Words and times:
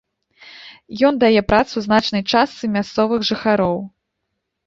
Ён 1.09 1.13
дае 1.23 1.41
працу 1.51 1.75
значнай 1.87 2.23
частцы 2.31 2.69
мясцовых 2.77 3.19
жыхароў. 3.31 3.77